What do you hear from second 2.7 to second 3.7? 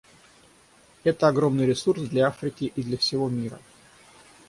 и для всего мира.